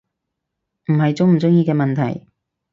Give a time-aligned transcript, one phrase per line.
[0.87, 2.25] 唔係鍾唔鍾意嘅問題